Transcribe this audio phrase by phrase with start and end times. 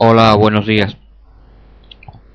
[0.00, 0.96] Hola, buenos días.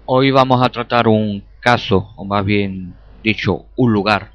[0.06, 4.32] Hoy vamos a tratar un caso, o más bien dicho, un lugar,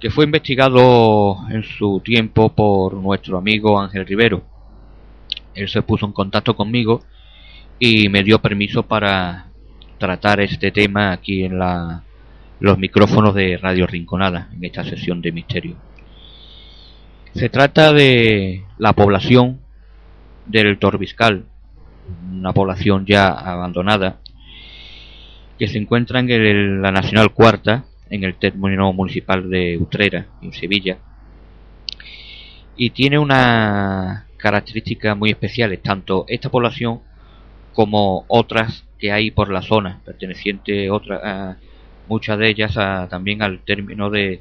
[0.00, 4.42] que fue investigado en su tiempo por nuestro amigo Ángel Rivero.
[5.54, 7.04] Él se puso en contacto conmigo
[7.78, 9.46] y me dio permiso para
[9.98, 12.02] tratar este tema aquí en la,
[12.58, 15.76] los micrófonos de Radio Rinconada, en esta sesión de misterio.
[17.32, 19.60] Se trata de la población
[20.46, 21.44] del Torbiscal,
[22.30, 24.20] una población ya abandonada,
[25.58, 30.52] que se encuentra en el, la Nacional Cuarta, en el término municipal de Utrera, en
[30.52, 30.98] Sevilla,
[32.76, 37.00] y tiene una característica muy especiales, tanto esta población
[37.72, 41.56] como otras que hay por la zona, perteneciente otra,
[42.08, 42.74] muchas de ellas
[43.08, 44.40] también al término de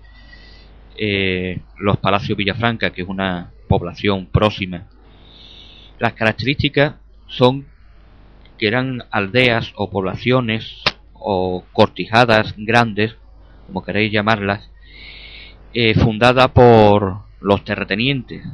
[0.98, 4.88] eh, los Palacios Villafranca, que es una población próxima.
[6.00, 6.96] Las características
[7.28, 7.66] son
[8.58, 13.16] que eran aldeas o poblaciones o cortijadas grandes,
[13.68, 14.70] como queréis llamarlas,
[15.74, 18.46] eh, fundadas por los terratenientes,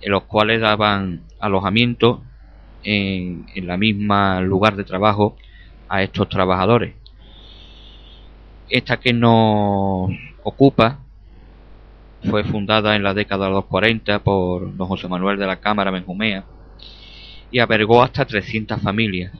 [0.00, 2.22] en los cuales daban alojamiento
[2.82, 5.36] en, en la misma lugar de trabajo
[5.88, 6.94] a estos trabajadores.
[8.68, 10.10] Esta que nos
[10.42, 10.98] ocupa
[12.28, 15.90] fue fundada en la década de los 40 por don José Manuel de la Cámara
[15.90, 16.44] Benjumea
[17.50, 19.32] y albergó hasta 300 familias.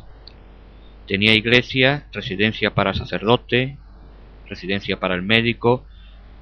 [1.07, 3.77] Tenía iglesia, residencia para sacerdote,
[4.49, 5.85] residencia para el médico,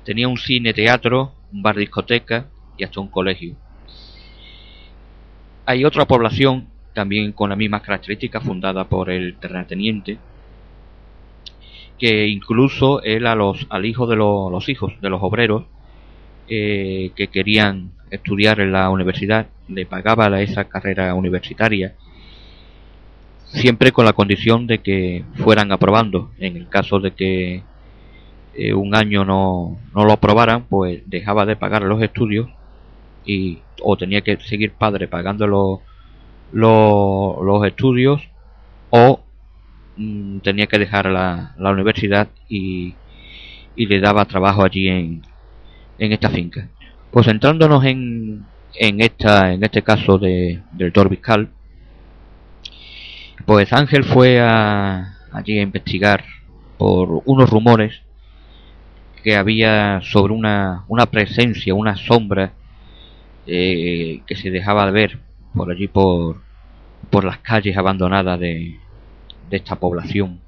[0.05, 2.47] tenía un cine teatro, un bar discoteca
[2.77, 3.56] y hasta un colegio.
[5.66, 10.19] Hay otra población también con las mismas características fundada por el terrateniente
[11.99, 15.65] que incluso él a los al hijo de los, los hijos de los obreros
[16.49, 21.95] eh, que querían estudiar en la universidad le pagaba esa carrera universitaria
[23.47, 27.63] siempre con la condición de que fueran aprobando en el caso de que
[28.55, 32.49] eh, un año no, no lo aprobaran pues dejaba de pagar los estudios
[33.25, 35.81] y o tenía que seguir padre pagando los,
[36.53, 38.23] los, estudios
[38.91, 39.21] o
[39.97, 42.95] mm, tenía que dejar la, la universidad y,
[43.77, 45.23] y le daba trabajo allí en,
[45.99, 46.69] en esta finca.
[47.15, 48.45] Pues centrándonos en,
[48.75, 51.49] en, esta, en este caso de, del Torbiscal,
[53.47, 56.25] pues Ángel fue a, allí a investigar
[56.77, 58.03] por unos rumores
[59.23, 62.53] que había sobre una, una presencia, una sombra
[63.47, 65.19] eh, que se dejaba de ver
[65.55, 66.43] por allí por,
[67.11, 68.81] por las calles abandonadas de,
[69.51, 70.41] de esta población.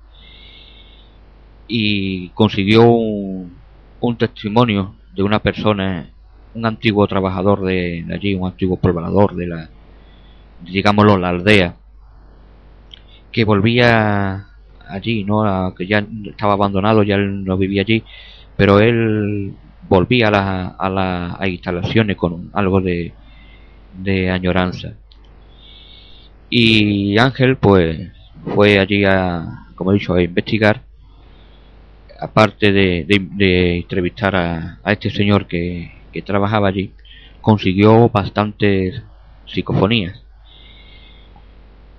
[1.69, 3.57] Y consiguió un,
[4.01, 6.11] un testimonio de una persona,
[6.57, 9.71] un antiguo trabajador de, allí, un antiguo poblador de la,
[10.65, 11.77] digámoslo, la aldea,
[13.31, 14.47] que volvía
[14.89, 15.75] allí, ¿no?
[15.75, 18.03] que ya estaba abandonado, ya él no vivía allí,
[18.57, 19.55] pero él
[19.89, 23.13] volvía a, la, a las instalaciones con algo de,
[23.99, 24.95] de añoranza.
[26.49, 28.11] Y Ángel, pues,
[28.55, 30.83] fue allí a, como he dicho, a investigar
[32.19, 36.93] aparte de, de, de entrevistar a, a, este señor que, que, trabajaba allí,
[37.41, 39.03] consiguió bastantes
[39.47, 40.23] psicofonías.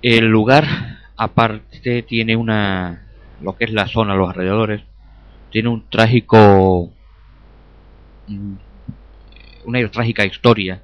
[0.02, 0.66] El lugar,
[1.16, 3.06] aparte, tiene una,
[3.40, 4.82] lo que es la zona, los alrededores,
[5.50, 6.92] tiene un trágico,
[9.64, 10.82] una trágica historia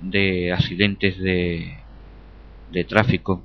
[0.00, 1.78] de accidentes de,
[2.70, 3.44] de tráfico.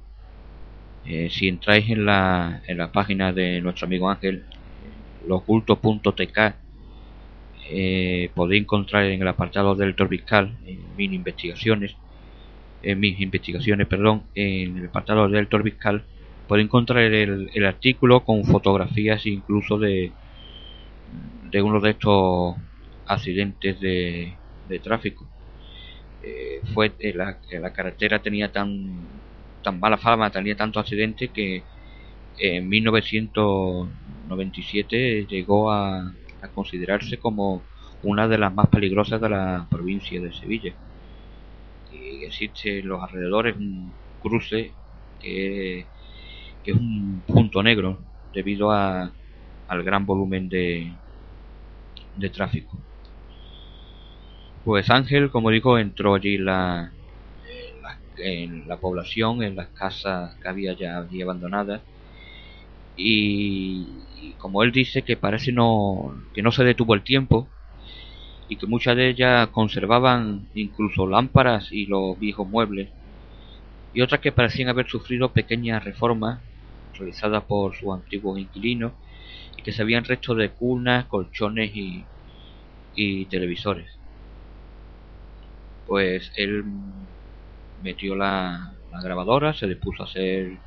[1.06, 4.44] Eh, si entráis en la, en la página de nuestro amigo Ángel,
[5.27, 6.69] loculto.tk
[7.71, 11.95] eh, podéis encontrar en el apartado del Torbiscal en mis investigaciones
[12.81, 16.04] en mis investigaciones perdón en el apartado del Torbiscal
[16.48, 20.12] podéis encontrar el, el, artículo con fotografías incluso de
[21.51, 22.56] de uno de estos
[23.06, 24.33] accidentes de,
[24.68, 25.27] de tráfico.
[26.24, 29.07] Eh, fue eh, la, la carretera tenía tan
[29.63, 31.63] tan mala fama tenía tantos accidentes que
[32.38, 37.62] en 1997 llegó a, a, considerarse como
[38.03, 40.74] una de las más peligrosas de la provincia de Sevilla.
[41.91, 43.91] que existe en los alrededores un
[44.21, 44.74] cruce
[45.19, 45.86] que,
[46.63, 47.97] es un punto negro
[48.33, 49.12] debido a,
[49.68, 50.91] al gran volumen de,
[52.15, 52.77] de tráfico.
[54.63, 56.92] Pues Ángel, como digo, entró allí la,
[58.18, 61.81] en la población, en las casas que había ya allí abandonadas.
[63.01, 67.47] Y, como él dice que parece no que no se detuvo el tiempo
[68.49, 72.89] y que muchas de ellas conservaban incluso lámparas y los viejos muebles
[73.93, 76.41] y otras que parecían haber sufrido pequeñas reformas
[76.97, 78.91] realizadas por sus antiguos inquilinos
[79.57, 82.03] y que se habían resto de cunas, colchones y,
[82.95, 83.89] y televisores.
[85.87, 86.65] Pues él
[87.81, 90.57] metió la, grabadora, se dispuso a hacer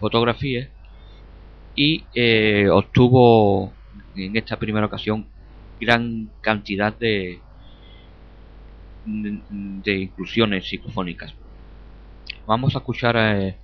[0.00, 0.68] fotografías
[1.78, 3.72] y eh, obtuvo
[4.16, 5.28] en esta primera ocasión
[5.80, 7.38] gran cantidad de,
[9.06, 11.32] de, inclusiones psicofónicas.
[12.48, 13.54] Vamos a escuchar eh,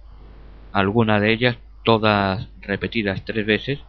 [0.71, 3.81] algunas de ellas, todas repetidas tres veces,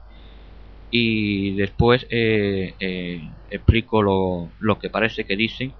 [0.90, 5.72] y después eh, explico lo, lo que parece que dicen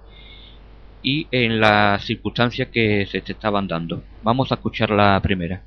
[1.02, 4.04] y en las circunstancias que se te estaban dando.
[4.22, 5.64] Vamos a escuchar la primera.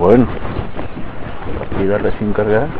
[0.00, 0.26] Bueno,
[1.58, 2.70] partida recién cargada.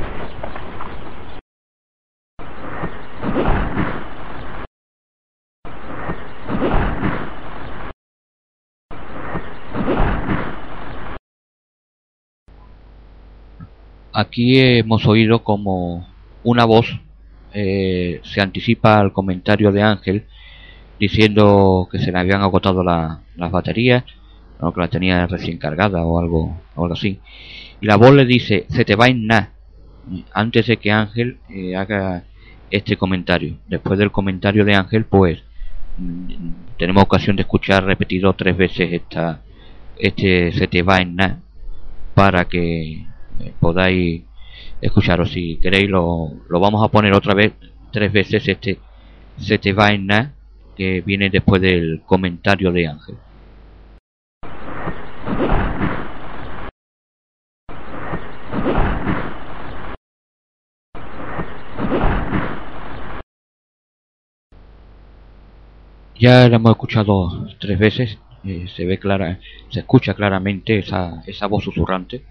[14.15, 16.09] Aquí hemos oído como
[16.43, 16.87] una voz
[17.53, 20.25] eh, se anticipa al comentario de Ángel
[20.99, 24.05] diciendo que se le habían agotado las baterías,
[24.61, 27.19] o que la tenía recién cargada o algo, algo así.
[27.81, 29.53] Y la voz le dice, se te va en nada,
[30.33, 32.25] antes de que Ángel eh, haga
[32.71, 33.57] este comentario.
[33.69, 35.43] Después del comentario de Ángel, pues
[35.99, 39.43] mm, tenemos ocasión de escuchar repetido tres veces esta,
[39.99, 41.41] este se te va en nada
[42.15, 42.93] para que
[43.41, 44.23] eh, podáis
[44.81, 47.53] escucharos si queréis lo, lo, vamos a poner otra vez
[47.93, 48.79] tres veces este
[49.37, 50.35] se te va en nada
[50.77, 53.17] que viene después del comentario de Ángel
[66.19, 69.39] ya lo hemos escuchado tres veces eh, se ve clara
[69.71, 72.23] se escucha claramente esa, esa voz susurrante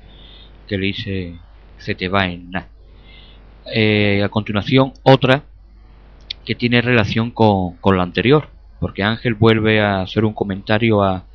[0.67, 1.39] que le dice
[1.79, 2.67] se te va en nada.
[3.73, 5.43] Eh, a continuación, otra
[6.45, 8.49] que tiene relación con, con la anterior,
[8.79, 11.25] porque Ángel vuelve a hacer un comentario a,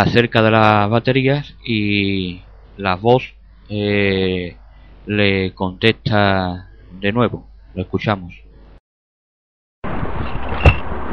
[0.00, 2.42] acerca de las baterías y
[2.76, 3.34] la voz
[3.70, 4.54] eh,
[5.06, 6.68] le contesta
[7.00, 7.46] de nuevo.
[7.74, 8.34] Lo escuchamos.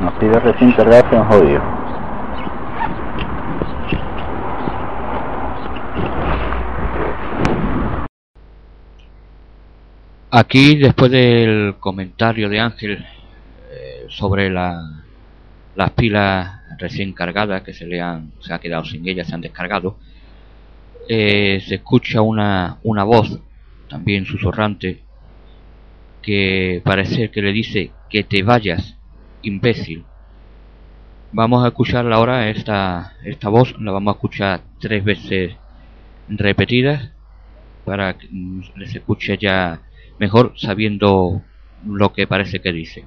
[0.01, 1.61] Nos pide recién cargarse en jodido.
[10.29, 13.05] Aquí, después del comentario de Ángel
[13.71, 15.03] eh, sobre la,
[15.75, 19.39] las pilas recién cargadas que se le han se ha quedado sin ellas, se han
[19.39, 19.97] descargado,
[21.07, 23.39] eh, se escucha una, una voz
[23.87, 25.03] también susurrante
[26.21, 28.97] que parece que le dice que te vayas,
[29.43, 30.03] imbécil.
[31.31, 35.55] Vamos a escuchar ahora esta, esta voz, la vamos a escuchar tres veces
[36.27, 37.11] repetidas
[37.85, 38.27] para que
[38.75, 39.81] les escuche ya
[40.19, 41.41] mejor sabiendo
[41.85, 43.05] lo que parece que dice.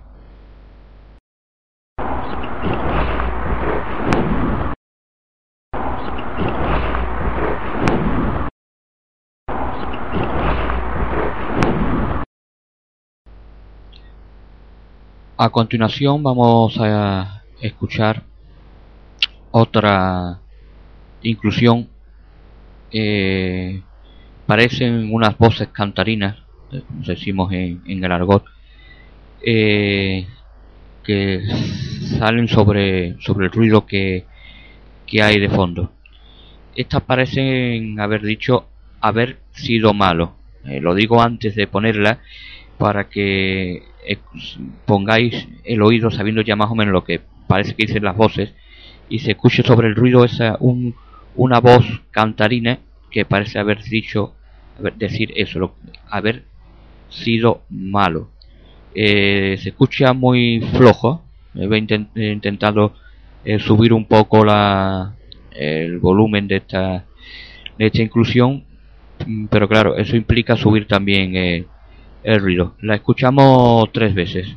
[15.38, 18.22] A continuación vamos a escuchar
[19.50, 20.40] otra
[21.22, 21.88] inclusión.
[22.90, 23.82] Eh,
[24.46, 26.36] parecen unas voces cantarinas
[26.70, 28.44] como decimos en, en el argot,
[29.44, 30.26] eh,
[31.04, 31.42] que
[32.18, 34.24] salen sobre, sobre el ruido que,
[35.06, 35.92] que hay de fondo.
[36.74, 38.66] Estas parecen haber dicho
[39.00, 40.34] haber sido malo.
[40.64, 42.20] Eh, lo digo antes de ponerla
[42.78, 43.82] para que eh,
[44.84, 48.54] pongáis el oído sabiendo ya más o menos lo que parece que dicen las voces
[49.08, 50.94] y se escuche sobre el ruido esa un,
[51.34, 52.78] una voz cantarina
[53.10, 54.34] que parece haber dicho
[54.96, 55.74] decir eso, lo,
[56.10, 56.44] haber
[57.08, 58.30] sido malo.
[58.94, 61.22] Eh, se escucha muy flojo.
[61.54, 62.94] He intentado
[63.44, 65.14] eh, subir un poco la,
[65.52, 67.04] el volumen de esta,
[67.78, 68.64] de esta inclusión
[69.50, 71.64] pero claro, eso implica subir también eh,
[72.22, 72.74] el ruido.
[72.80, 74.56] La escuchamos tres veces.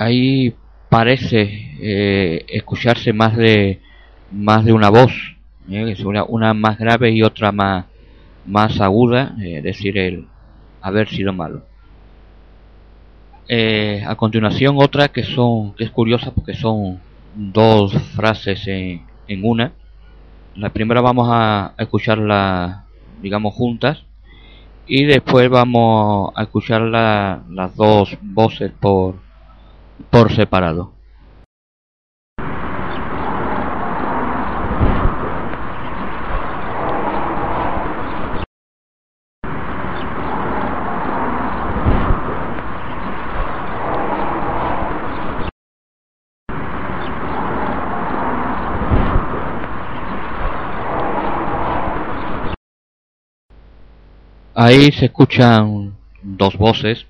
[0.00, 0.54] ahí
[0.88, 3.80] parece eh, escucharse más de
[4.32, 5.12] más de una voz
[5.70, 5.94] ¿eh?
[6.28, 7.84] una, más grave y otra más
[8.46, 10.26] más aguda es eh, decir el
[10.80, 11.62] haber sido malo.
[14.06, 17.00] A continuación otra que son que es curiosa porque son
[17.34, 19.72] dos frases en, en una.
[20.54, 22.84] La primera vamos a, escucharla
[23.22, 24.04] digamos juntas.
[24.86, 29.14] Y después vamos a escuchar las dos voces por
[30.10, 30.92] por separado.
[54.62, 57.06] Ahí se escuchan dos voces.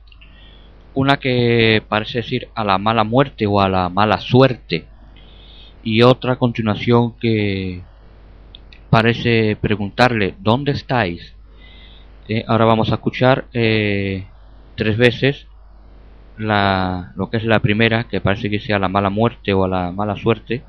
[0.94, 4.84] Una que parece decir a la mala muerte o a la mala suerte.
[5.82, 7.82] Y otra a continuación que
[8.88, 11.34] parece preguntarle ¿dónde estáis?
[12.28, 14.26] Eh, ahora vamos a escuchar eh,
[14.76, 15.48] tres veces
[16.38, 19.68] la, lo que es la primera que parece que sea la mala muerte o a
[19.68, 20.62] la mala suerte.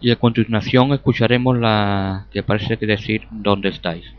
[0.00, 4.12] Y a continuación escucharemos la que parece que decir ¿dónde estáis?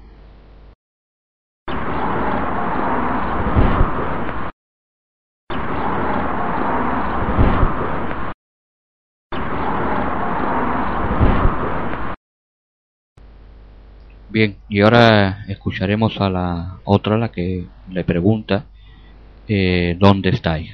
[14.36, 18.66] Bien, y ahora escucharemos a la otra, la que le pregunta
[19.48, 20.74] eh, ¿dónde estáis?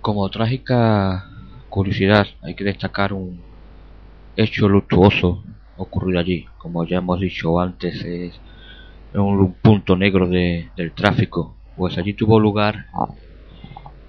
[0.00, 1.24] Como trágica
[1.68, 3.40] curiosidad hay que destacar un
[4.36, 5.42] hecho luctuoso
[5.76, 6.46] ocurrido allí.
[6.58, 8.40] Como ya hemos dicho antes, es
[9.20, 12.86] un punto negro de, del tráfico, pues allí tuvo lugar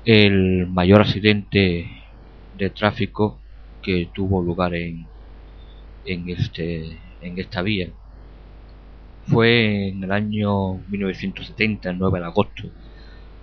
[0.06, 1.90] el mayor accidente
[2.58, 3.38] de tráfico
[3.82, 5.06] que tuvo lugar en,
[6.06, 7.90] en, este, en esta vía.
[9.28, 12.64] Fue en el año 1970, el 9 de agosto,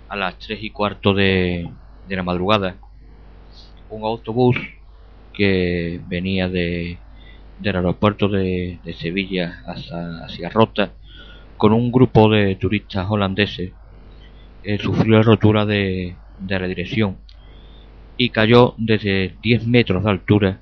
[0.09, 1.69] a las 3 y cuarto de,
[2.07, 2.75] de la madrugada,
[3.89, 4.57] un autobús
[5.33, 6.97] que venía de,
[7.59, 10.91] del aeropuerto de, de Sevilla hacia, hacia Rota
[11.57, 13.71] con un grupo de turistas holandeses,
[14.63, 16.15] eh, sufrió la rotura de,
[16.47, 17.17] la dirección
[18.17, 20.61] y cayó desde 10 metros de altura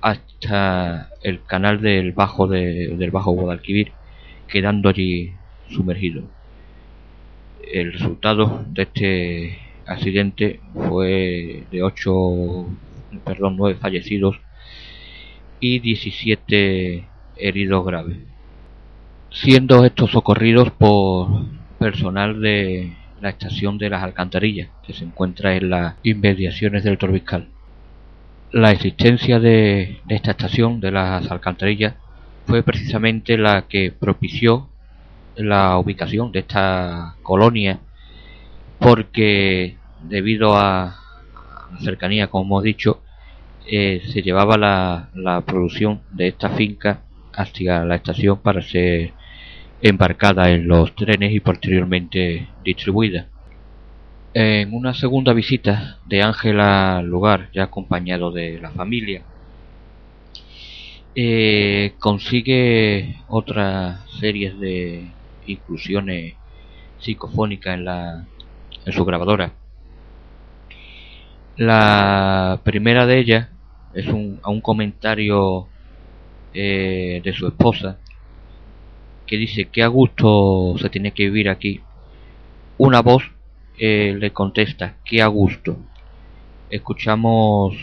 [0.00, 3.92] hasta el canal del bajo de, del bajo Guadalquivir,
[4.48, 5.32] quedando allí
[5.68, 6.24] sumergido.
[7.72, 12.66] El resultado de este accidente fue de 8,
[13.24, 14.40] perdón, 9 fallecidos
[15.60, 17.04] y 17
[17.36, 18.31] heridos graves
[19.32, 21.46] siendo estos socorridos por
[21.78, 27.48] personal de la estación de las alcantarillas, que se encuentra en las inmediaciones del Torbiscal.
[28.50, 31.94] La existencia de, esta estación de las alcantarillas
[32.46, 34.68] fue precisamente la que propició
[35.36, 37.78] la ubicación de esta colonia
[38.78, 40.96] porque debido a
[41.72, 43.00] la cercanía, como hemos dicho,
[43.66, 47.00] eh, se llevaba la, la producción de esta finca
[47.32, 49.12] hacia la estación para ser
[49.82, 53.26] embarcada en los trenes y posteriormente distribuida.
[54.32, 59.22] En una segunda visita de Ángel al lugar, ya acompañado de la familia,
[61.14, 65.10] eh, consigue otras series de
[65.46, 66.34] inclusiones
[67.00, 68.24] psicofónicas en, la,
[68.86, 69.52] en su grabadora.
[71.56, 73.48] La primera de ellas
[73.92, 75.66] es un, a un comentario
[76.54, 77.98] eh, de su esposa
[79.32, 81.80] que dice que a gusto se tiene que vivir aquí,
[82.76, 83.22] una voz
[83.78, 85.78] eh, le contesta que a gusto.
[86.68, 87.74] Escuchamos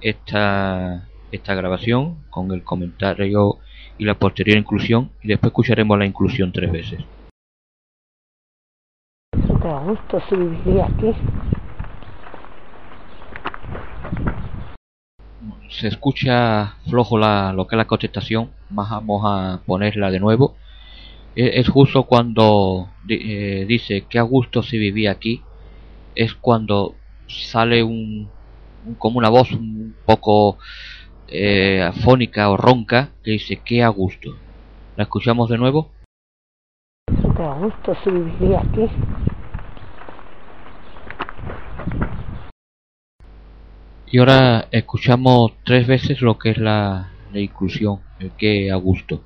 [0.00, 3.58] esta, esta grabación con el comentario
[3.98, 7.04] y la posterior inclusión y después escucharemos la inclusión tres veces.
[9.30, 11.14] Que a gusto se viviría aquí.
[15.68, 20.56] Se escucha flojo la, lo que es la contestación, vamos a ponerla de nuevo
[21.36, 25.42] Es justo cuando eh, dice que a gusto se vivía aquí,
[26.14, 26.94] es cuando
[27.28, 28.30] sale un,
[28.86, 30.56] un- como una voz un poco
[31.28, 34.30] eh, afónica o ronca que dice que a gusto.
[34.96, 35.90] ¿La escuchamos de nuevo?
[37.36, 38.88] Que a gusto se vivía aquí.
[44.06, 49.20] Y ahora escuchamos tres veces lo que es la, la inclusión, el que a gusto.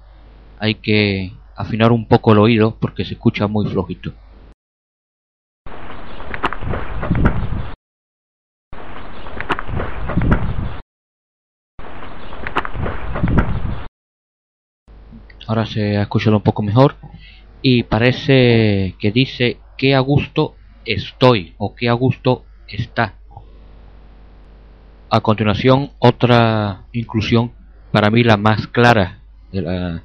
[0.59, 4.13] Hay que afinar un poco el oído porque se escucha muy flojito.
[15.47, 16.95] Ahora se ha escuchado un poco mejor
[17.63, 23.15] y parece que dice que a gusto estoy o que a gusto está.
[25.11, 27.53] A continuación, otra inclusión,
[27.91, 29.19] para mí la más clara
[29.51, 30.03] de, la-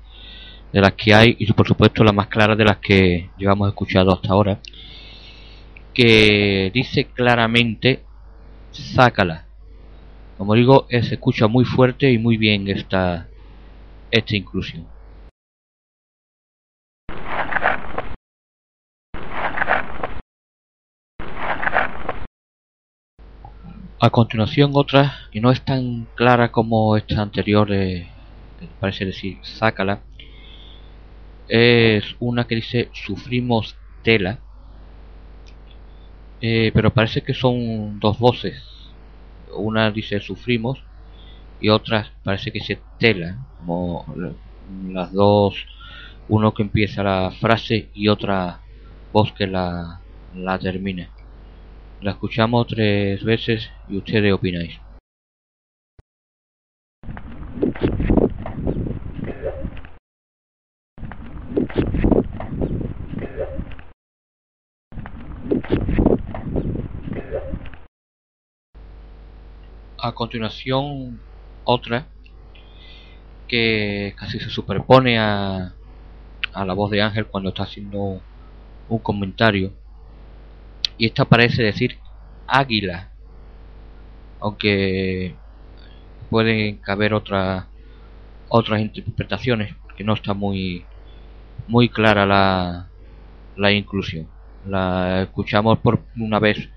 [0.72, 4.14] de las que hay, y por supuesto la más clara de las que llevamos escuchado
[4.14, 4.60] hasta ahora,
[5.94, 8.04] que dice claramente,
[8.72, 9.46] sácala.
[10.38, 13.28] Como digo, eh, se escucha muy fuerte y muy bien esta,
[14.12, 14.86] esta inclusión.
[23.98, 28.08] A continuación otra, y no es tan clara como esta anterior, de,
[28.60, 30.02] que parece decir sácala,
[31.48, 34.42] es una que dice sufrimos tela,
[36.40, 38.56] eh, pero parece que son dos voces.
[39.56, 40.84] Una dice sufrimos
[41.60, 44.36] y otra parece que dice tela, como la-
[44.94, 45.56] las dos,
[46.28, 48.62] uno que empieza la frase y otra
[49.12, 51.12] voz que la, la termina.
[52.02, 54.82] La escuchamos tres veces y ustedes opináis.
[70.06, 71.20] A continuación,
[71.64, 72.06] otra
[73.48, 75.74] que casi se superpone a,
[76.54, 78.22] a la voz de Ángel cuando está haciendo
[78.88, 79.74] un comentario.
[81.00, 81.98] Y esta parece decir
[82.46, 83.10] águila,
[84.42, 85.34] aunque
[86.30, 87.66] pueden caber otras
[88.48, 90.86] otras interpretaciones, que no está muy
[91.68, 92.90] muy clara la,
[93.56, 94.28] la inclusión.
[94.68, 96.70] La escuchamos por una vez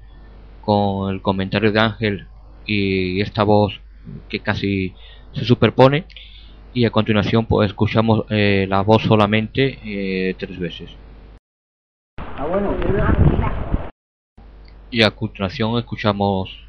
[0.63, 2.27] con el comentario de Ángel
[2.69, 3.81] y esta voz
[4.29, 4.95] que casi
[5.33, 6.05] se superpone.
[6.75, 10.91] Y a continuación pues escuchamos eh, la voz solamente eh, tres veces.
[14.91, 16.65] Y a continuación escuchamos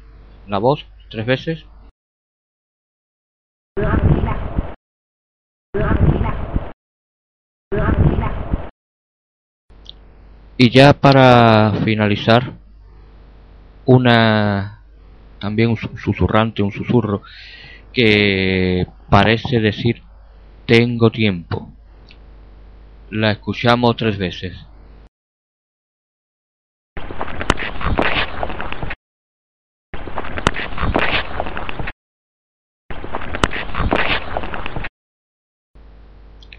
[0.48, 1.64] la voz tres veces.
[10.56, 12.52] Y ya para finalizar
[13.86, 14.79] una
[15.40, 17.22] también un su- susurrante un susurro
[17.92, 20.02] que parece decir
[20.66, 21.72] tengo tiempo
[23.10, 24.56] la escuchamos tres veces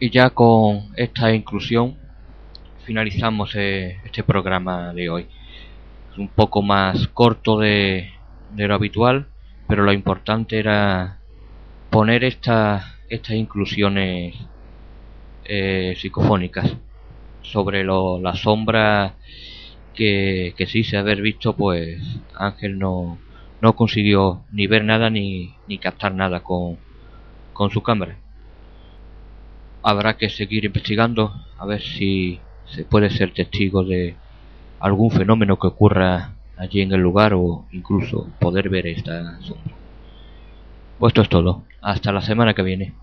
[0.04, 1.96] Y ya con esta inclusión
[2.86, 5.28] finalizamos eh, este programa de hoy.
[6.12, 8.12] Es un poco más corto de,
[8.54, 9.28] de lo habitual,
[9.68, 11.20] pero lo importante era
[11.90, 14.36] poner estas estas inclusiones
[15.44, 16.78] eh, psicofónicas
[17.42, 19.16] sobre lo, la sombra
[19.94, 22.02] que, que sí se haber visto, pues
[22.36, 23.18] Ángel no,
[23.60, 26.78] no consiguió ni ver nada ni, ni captar nada con,
[27.52, 28.16] con su cámara.
[29.84, 34.16] Habrá que seguir investigando a ver si se puede ser testigo de
[34.80, 36.32] algún fenómeno que ocurra
[36.62, 39.74] allí en el lugar o incluso poder ver esta sombra.
[41.00, 41.64] Pues esto es todo.
[41.82, 42.94] Hasta la semana que viene.